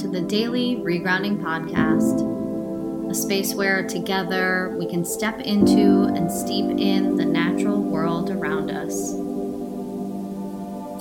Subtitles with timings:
[0.00, 6.64] to the Daily Regrounding Podcast, a space where together we can step into and steep
[6.78, 9.10] in the natural world around us.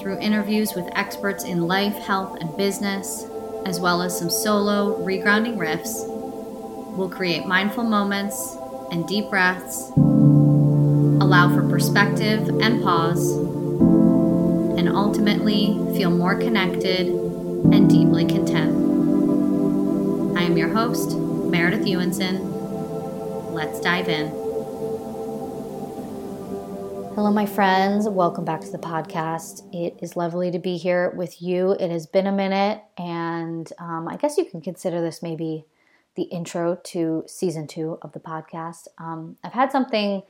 [0.01, 3.25] Through interviews with experts in life, health, and business,
[3.65, 6.05] as well as some solo regrounding riffs,
[6.97, 8.57] we'll create mindful moments
[8.91, 13.31] and deep breaths, allow for perspective and pause,
[14.77, 18.98] and ultimately feel more connected and deeply content.
[20.49, 23.53] I am your host, Meredith Ewenson.
[23.53, 24.29] Let's dive in.
[27.13, 28.09] Hello, my friends.
[28.09, 29.61] Welcome back to the podcast.
[29.71, 31.73] It is lovely to be here with you.
[31.79, 35.65] It has been a minute, and um, I guess you can consider this maybe
[36.15, 38.87] the intro to season two of the podcast.
[38.97, 40.23] Um, I've had something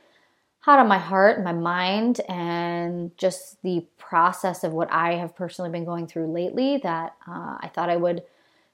[0.58, 5.34] hot on my heart and my mind and just the process of what I have
[5.34, 8.22] personally been going through lately that uh, I thought I would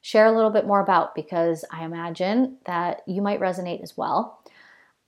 [0.07, 4.39] share a little bit more about because I imagine that you might resonate as well.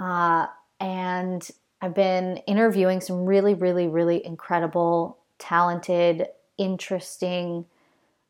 [0.00, 0.48] Uh,
[0.80, 1.48] and
[1.80, 6.26] I've been interviewing some really, really, really incredible, talented,
[6.56, 7.64] interesting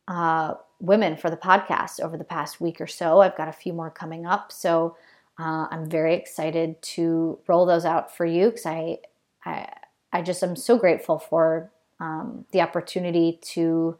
[0.08, 3.22] uh, women for the podcast over the past week or so.
[3.22, 4.52] I've got a few more coming up.
[4.52, 4.94] So
[5.38, 8.98] uh, I'm very excited to roll those out for you because I,
[9.46, 9.72] I,
[10.12, 13.96] I just am so grateful for um, the opportunity to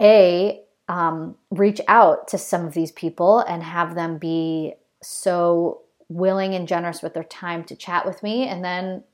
[0.00, 6.52] a um, reach out to some of these people and have them be so willing
[6.54, 9.04] and generous with their time to chat with me, and then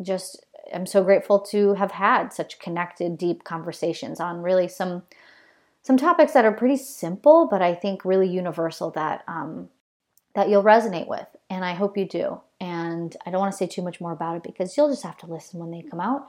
[0.00, 5.02] just I'm so grateful to have had such connected, deep conversations on really some
[5.82, 9.68] some topics that are pretty simple, but I think really universal that um,
[10.34, 11.26] that you'll resonate with.
[11.50, 12.40] And I hope you do.
[12.58, 15.18] And I don't want to say too much more about it because you'll just have
[15.18, 16.26] to listen when they come out.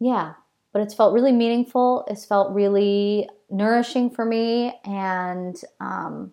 [0.00, 0.34] Yeah,
[0.74, 2.04] but it's felt really meaningful.
[2.08, 4.74] It's felt really nourishing for me.
[4.84, 6.32] And um,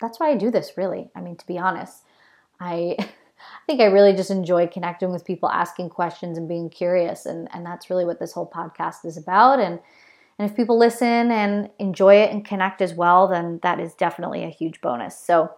[0.00, 1.10] that's why I do this, really.
[1.16, 2.02] I mean, to be honest,
[2.58, 2.96] I.
[3.38, 7.48] I think I really just enjoy connecting with people, asking questions, and being curious, and
[7.52, 9.60] and that's really what this whole podcast is about.
[9.60, 9.78] And
[10.38, 14.42] and if people listen and enjoy it and connect as well, then that is definitely
[14.42, 15.18] a huge bonus.
[15.18, 15.50] So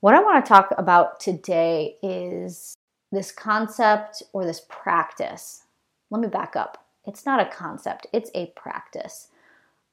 [0.00, 2.74] what I want to talk about today is
[3.12, 5.62] this concept or this practice.
[6.10, 6.85] Let me back up.
[7.06, 9.28] It's not a concept, it's a practice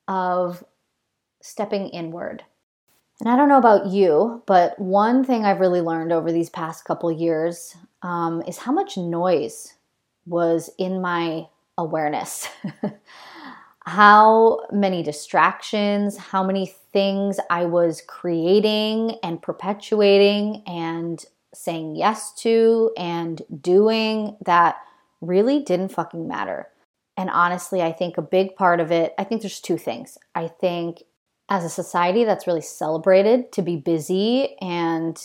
[0.08, 0.64] of
[1.42, 2.44] stepping inward.
[3.20, 6.84] And I don't know about you, but one thing I've really learned over these past
[6.84, 9.76] couple years um, is how much noise
[10.26, 11.48] was in my
[11.78, 12.48] awareness.
[13.86, 21.24] how many distractions, how many things I was creating and perpetuating and
[21.54, 24.78] saying yes to and doing that
[25.22, 26.68] really didn't fucking matter.
[27.18, 30.18] And honestly, I think a big part of it, I think there's two things.
[30.34, 31.04] I think
[31.50, 35.18] as a society that's really celebrated to be busy and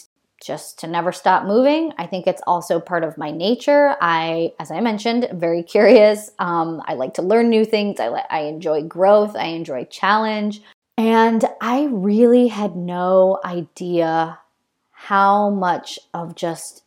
[0.42, 1.92] just to never stop moving.
[1.98, 3.96] I think it's also part of my nature.
[4.00, 6.30] I, as I mentioned, am very curious.
[6.38, 7.98] Um, I like to learn new things.
[7.98, 9.34] I, I enjoy growth.
[9.34, 10.60] I enjoy challenge.
[10.96, 14.38] And I really had no idea
[14.90, 16.82] how much of just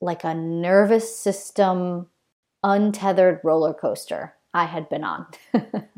[0.00, 2.08] like a nervous system
[2.62, 5.26] untethered roller coaster I had been on.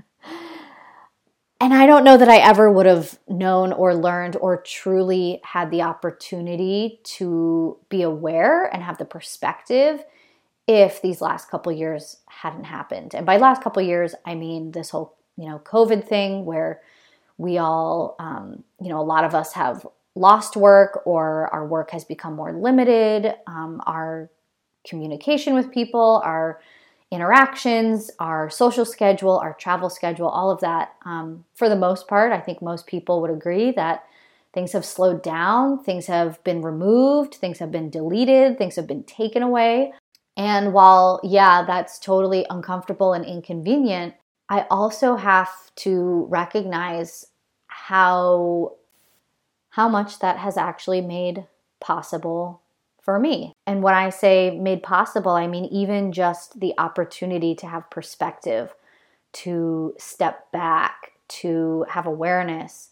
[1.63, 5.71] And I don't know that I ever would have known or learned or truly had
[5.71, 10.05] the opportunity to be aware and have the perspective
[10.67, 13.15] if these last couple years hadn't happened.
[13.15, 16.81] And by last couple years, I mean this whole, you know, COVID thing where
[17.39, 19.87] we all, um, you know, a lot of us have
[20.17, 23.37] lost work or our work has become more limited.
[23.47, 24.31] Um, our
[24.85, 26.61] communication with people, our
[27.11, 30.95] interactions, our social schedule, our travel schedule, all of that.
[31.05, 34.05] Um, for the most part, I think most people would agree that
[34.55, 39.05] things have slowed down, things have been removed, things have been deleted, things have been
[39.05, 39.93] taken away.
[40.37, 44.15] And while, yeah, that's totally uncomfortable and inconvenient,
[44.49, 47.27] I also have to recognize
[47.69, 48.75] how
[49.71, 51.47] how much that has actually made
[51.81, 52.61] possible
[53.01, 53.52] for me.
[53.67, 58.75] And when I say made possible, I mean even just the opportunity to have perspective,
[59.33, 62.91] to step back, to have awareness,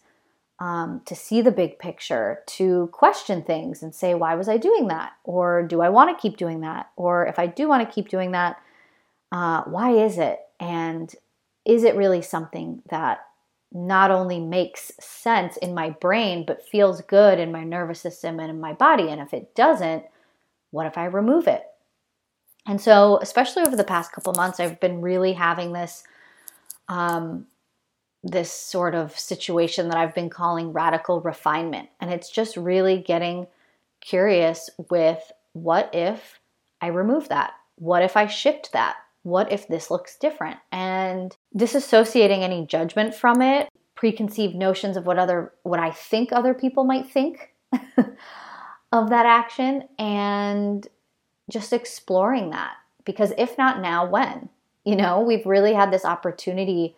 [0.59, 4.87] um, to see the big picture, to question things and say, why was I doing
[4.87, 5.13] that?
[5.23, 6.91] Or do I want to keep doing that?
[6.95, 8.61] Or if I do want to keep doing that,
[9.31, 10.39] uh, why is it?
[10.59, 11.13] And
[11.65, 13.25] is it really something that
[13.73, 18.49] not only makes sense in my brain, but feels good in my nervous system and
[18.49, 19.09] in my body.
[19.09, 20.03] And if it doesn't,
[20.71, 21.63] what if I remove it?
[22.65, 26.03] And so, especially over the past couple months, I've been really having this
[26.87, 27.47] um,
[28.23, 31.89] this sort of situation that I've been calling radical refinement.
[31.99, 33.47] And it's just really getting
[33.99, 36.39] curious with what if
[36.81, 37.53] I remove that?
[37.77, 38.97] What if I shift that?
[39.23, 40.57] What if this looks different?
[40.71, 46.53] And disassociating any judgment from it, preconceived notions of what other what I think other
[46.53, 47.53] people might think
[48.91, 50.87] of that action and
[51.49, 52.75] just exploring that.
[53.05, 54.49] Because if not now when?
[54.83, 56.95] You know we've really had this opportunity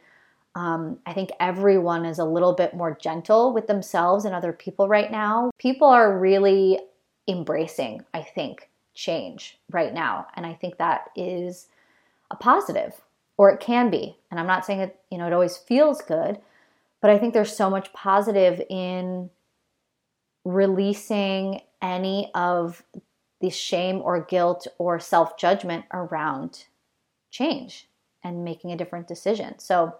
[0.55, 4.87] um, i think everyone is a little bit more gentle with themselves and other people
[4.87, 5.51] right now.
[5.57, 6.79] People are really
[7.27, 10.27] embracing i think change right now.
[10.35, 11.67] And i think that is
[12.31, 13.01] a positive
[13.37, 14.15] or it can be.
[14.31, 16.39] And i'm not saying it you know it always feels good
[17.01, 19.29] but i think there's so much positive in
[20.45, 22.81] releasing any of
[23.41, 26.65] the shame or guilt or self judgment around
[27.29, 27.89] change
[28.23, 29.59] and making a different decision.
[29.59, 29.93] So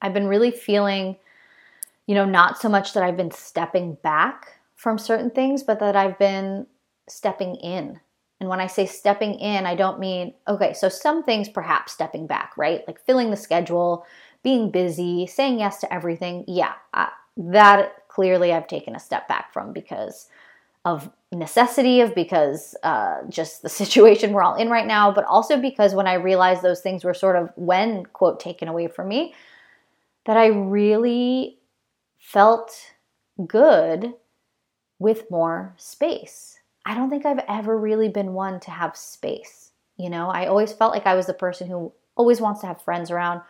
[0.00, 1.16] I've been really feeling,
[2.06, 5.94] you know, not so much that I've been stepping back from certain things, but that
[5.94, 6.66] I've been
[7.08, 8.00] stepping in.
[8.40, 12.26] And when I say stepping in, I don't mean, okay, so some things perhaps stepping
[12.26, 12.82] back, right?
[12.86, 14.06] Like filling the schedule,
[14.42, 16.44] being busy, saying yes to everything.
[16.46, 20.28] Yeah, I, that clearly I've taken a step back from because
[20.86, 25.60] of necessity of because uh, just the situation we're all in right now but also
[25.60, 29.34] because when i realized those things were sort of when quote taken away from me
[30.24, 31.58] that i really
[32.18, 32.92] felt
[33.46, 34.14] good
[34.98, 36.58] with more space.
[36.86, 40.28] I don't think i've ever really been one to have space you know?
[40.28, 43.42] I always felt like i was the person who always wants to have friends around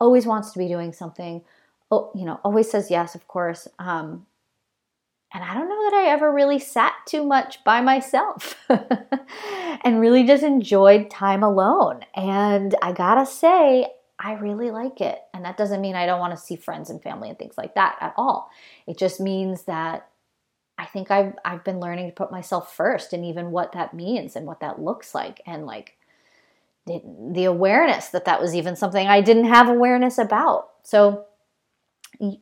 [0.00, 1.42] always wants to be doing something
[1.90, 4.26] oh, you know always says yes of course um,
[5.32, 8.56] and I don't know that I ever really sat too much by myself
[9.84, 12.00] and really just enjoyed time alone.
[12.16, 13.86] And I gotta say,
[14.18, 15.18] I really like it.
[15.32, 17.74] And that doesn't mean I don't want to see friends and family and things like
[17.76, 18.50] that at all.
[18.86, 20.08] It just means that
[20.76, 24.34] I think I've, I've been learning to put myself first and even what that means
[24.34, 25.40] and what that looks like.
[25.46, 25.96] And like
[26.86, 27.00] the,
[27.32, 30.70] the awareness that that was even something I didn't have awareness about.
[30.82, 31.26] So,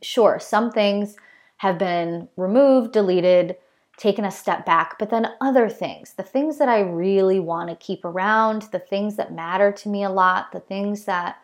[0.03, 1.17] sure, some things
[1.59, 3.57] have been removed, deleted,
[3.97, 7.77] taken a step back, but then other things, the things that I really want to
[7.77, 11.39] keep around, the things that matter to me a lot, the things that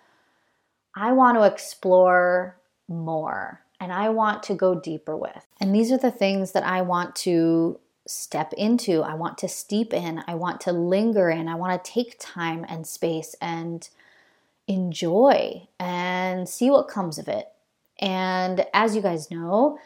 [0.96, 2.56] I want to explore
[2.88, 5.46] more and I want to go deeper with.
[5.60, 9.92] And these are the things that I want to step into, I want to steep
[9.92, 13.88] in, I want to linger in, I want to take time and space and
[14.68, 17.48] enjoy and see what comes of it.
[17.98, 19.78] And as you guys know,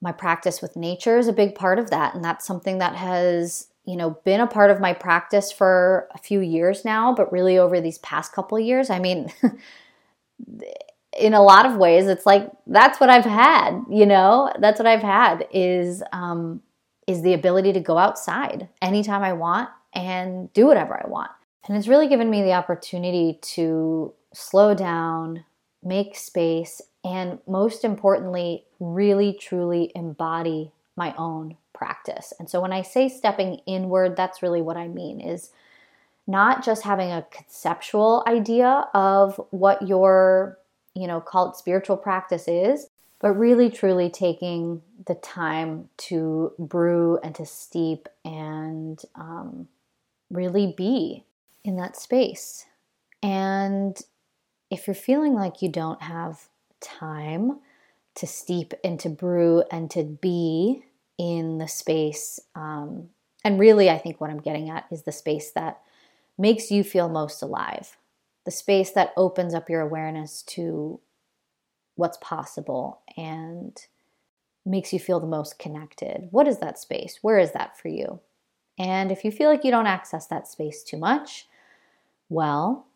[0.00, 2.14] my practice with nature is a big part of that.
[2.14, 6.18] And that's something that has you know been a part of my practice for a
[6.18, 8.90] few years now but really over these past couple years.
[8.90, 9.32] I mean
[11.18, 14.52] in a lot of ways it's like that's what i've had you know?
[14.58, 16.62] That's what i've had is um
[17.06, 21.30] is the ability to go outside anytime i want and do whatever i want.
[21.66, 25.44] And it's really given me the opportunity to slow down
[25.82, 32.32] make space and most importantly, really truly embody my own practice.
[32.38, 35.50] And so when I say stepping inward, that's really what I mean is
[36.26, 40.58] not just having a conceptual idea of what your,
[40.94, 42.88] you know, call it spiritual practice is,
[43.20, 49.68] but really truly taking the time to brew and to steep and um,
[50.30, 51.24] really be
[51.64, 52.66] in that space.
[53.22, 54.00] And
[54.70, 56.48] if you're feeling like you don't have
[56.80, 57.58] time
[58.16, 60.84] to steep and to brew and to be
[61.18, 62.40] in the space.
[62.54, 63.08] Um,
[63.44, 65.80] and really, I think what I'm getting at is the space that
[66.36, 67.96] makes you feel most alive,
[68.44, 71.00] the space that opens up your awareness to
[71.96, 73.78] what's possible and
[74.64, 76.28] makes you feel the most connected.
[76.30, 77.18] What is that space?
[77.22, 78.20] Where is that for you?
[78.78, 81.46] And if you feel like you don't access that space too much,
[82.28, 82.86] well,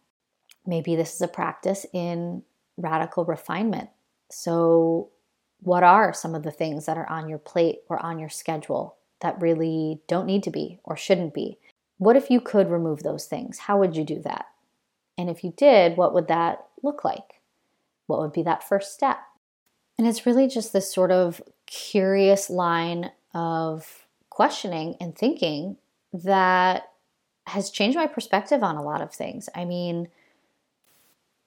[0.67, 2.43] maybe this is a practice in
[2.79, 3.91] radical refinement.
[4.35, 5.11] So,
[5.63, 8.97] what are some of the things that are on your plate or on your schedule
[9.21, 11.57] that really don't need to be or shouldn't be?
[11.99, 13.61] What if you could remove those things?
[13.61, 14.47] How would you do that?
[15.17, 17.41] And if you did, what would that look like?
[18.09, 19.19] What would be that first step?
[19.97, 25.77] And it's really just this sort of curious line of questioning and thinking
[26.13, 26.91] that
[27.47, 29.49] has changed my perspective on a lot of things.
[29.55, 30.09] I mean,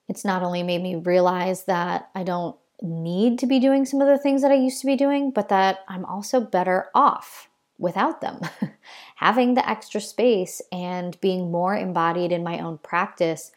[0.08, 4.08] it's not only made me realize that I don't need to be doing some of
[4.08, 8.20] the things that I used to be doing, but that I'm also better off without
[8.20, 8.40] them.
[9.16, 13.52] Having the extra space and being more embodied in my own practice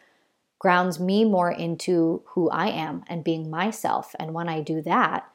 [0.60, 4.14] grounds me more into who I am and being myself.
[4.20, 5.28] And when I do that,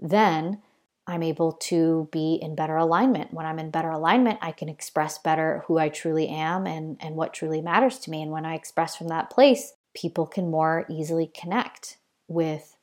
[0.00, 0.60] then
[1.06, 3.32] I'm able to be in better alignment.
[3.32, 7.16] When I'm in better alignment, I can express better who I truly am and, and
[7.16, 8.22] what truly matters to me.
[8.22, 12.76] And when I express from that place, people can more easily connect with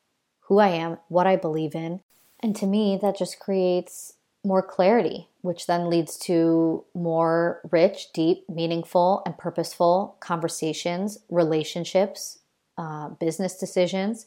[0.50, 2.02] who I am, what I believe in.
[2.42, 4.14] And to me, that just creates
[4.44, 12.40] more clarity, which then leads to more rich, deep, meaningful, and purposeful conversations, relationships,
[12.78, 14.26] uh, business decisions.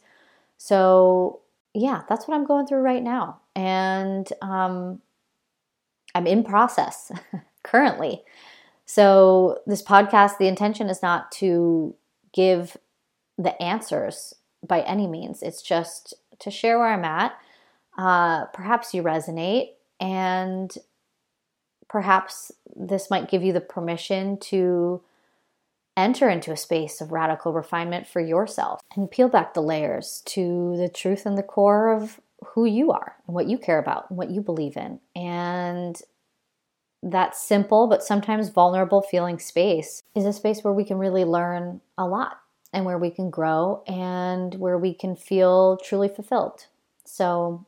[0.57, 1.41] So,
[1.73, 3.41] yeah, that's what I'm going through right now.
[3.55, 5.01] And um,
[6.15, 7.11] I'm in process
[7.63, 8.21] currently.
[8.85, 11.95] So, this podcast, the intention is not to
[12.31, 12.77] give
[13.37, 14.35] the answers
[14.67, 17.37] by any means, it's just to share where I'm at.
[17.97, 20.75] Uh, perhaps you resonate, and
[21.87, 25.01] perhaps this might give you the permission to
[25.95, 30.75] enter into a space of radical refinement for yourself and peel back the layers to
[30.77, 34.17] the truth and the core of who you are and what you care about and
[34.17, 34.99] what you believe in.
[35.15, 36.01] And
[37.03, 41.81] that simple but sometimes vulnerable feeling space is a space where we can really learn
[41.97, 42.39] a lot
[42.73, 46.65] and where we can grow and where we can feel truly fulfilled.
[47.05, 47.65] So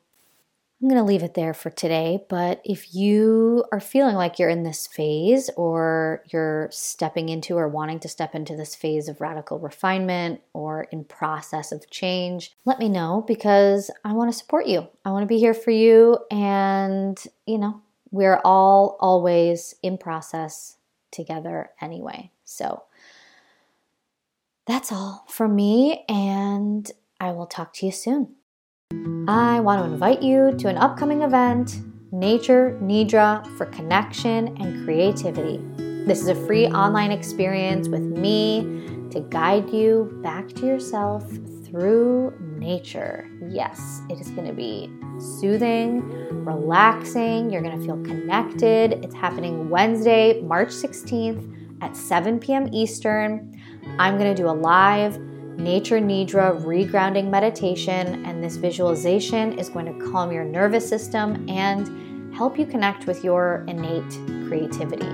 [0.82, 2.26] I'm going to leave it there for today.
[2.28, 7.68] But if you are feeling like you're in this phase or you're stepping into or
[7.68, 12.80] wanting to step into this phase of radical refinement or in process of change, let
[12.80, 14.88] me know because I want to support you.
[15.06, 16.18] I want to be here for you.
[16.30, 17.82] And, you know,
[18.12, 20.78] we're all always in process
[21.12, 22.32] together anyway.
[22.44, 22.84] So
[24.68, 26.04] that's all from me.
[26.10, 28.36] And I will talk to you soon.
[29.28, 31.80] I want to invite you to an upcoming event,
[32.12, 35.60] Nature Nidra for Connection and Creativity.
[36.06, 41.28] This is a free online experience with me to guide you back to yourself
[41.66, 43.28] through nature.
[43.50, 46.08] Yes, it is going to be soothing,
[46.46, 47.50] relaxing.
[47.50, 49.04] You're going to feel connected.
[49.04, 52.70] It's happening Wednesday, March 16th at 7 p.m.
[52.72, 53.55] Eastern.
[53.98, 55.18] I'm going to do a live
[55.58, 62.36] Nature Nidra regrounding meditation, and this visualization is going to calm your nervous system and
[62.36, 64.12] help you connect with your innate
[64.50, 65.08] creativity.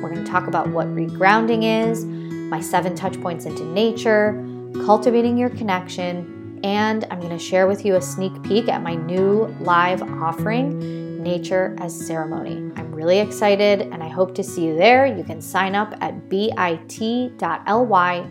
[0.00, 4.40] We're going to talk about what regrounding is, my seven touch points into nature,
[4.86, 8.94] cultivating your connection, and I'm going to share with you a sneak peek at my
[8.94, 12.72] new live offering, Nature as Ceremony.
[12.76, 15.06] I'm really excited and I hope to see you there.
[15.06, 16.94] You can sign up at bit.ly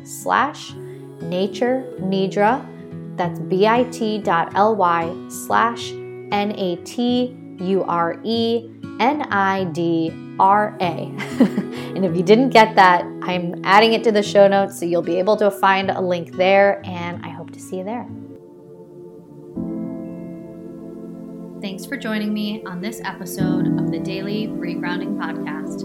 [0.04, 0.74] slash
[1.22, 2.66] nature nidra.
[3.18, 11.64] That's bit.ly slash N A T U R E N I D R A.
[11.98, 15.02] And if you didn't get that, I'm adding it to the show notes so you'll
[15.02, 16.80] be able to find a link there.
[16.86, 18.08] And I hope to see you there.
[21.62, 25.82] Thanks for joining me on this episode of the Daily Regrounding Podcast.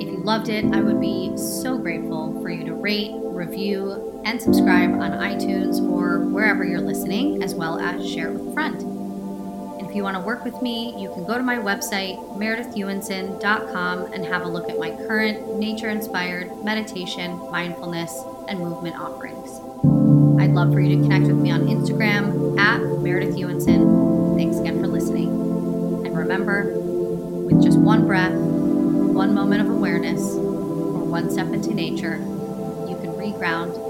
[0.00, 4.40] If you loved it, I would be so grateful for you to rate, review, and
[4.40, 8.80] subscribe on iTunes or wherever you're listening, as well as share it with a friend.
[8.80, 14.12] And if you want to work with me, you can go to my website, meredithewinson.com,
[14.14, 19.50] and have a look at my current nature inspired meditation, mindfulness, and movement offerings.
[20.40, 24.36] I'd love for you to connect with me on Instagram at Meredith Ewenson.
[24.36, 25.28] Thanks again for listening.
[26.06, 32.16] And remember, with just one breath, one moment of awareness, or one step into nature,
[32.88, 33.85] you can reground.